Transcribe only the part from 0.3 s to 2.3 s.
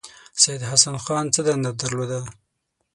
سید حسن خان څه دنده درلوده.